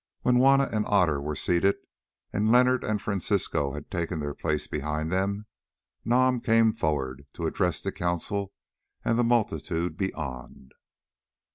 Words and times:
When 0.23 0.37
Juanna 0.37 0.67
and 0.73 0.83
Otter 0.87 1.21
were 1.21 1.35
seated, 1.35 1.75
and 2.33 2.51
Leonard 2.51 2.83
and 2.83 2.99
Francisco 2.99 3.73
had 3.73 3.91
taken 3.91 4.19
their 4.19 4.33
places 4.33 4.67
behind 4.67 5.11
them, 5.11 5.45
Nam 6.03 6.39
came 6.41 6.73
forward 6.73 7.27
to 7.33 7.45
address 7.45 7.83
the 7.83 7.91
Council 7.91 8.51
and 9.05 9.19
the 9.19 9.23
multitude 9.23 9.97
beyond. 9.97 10.71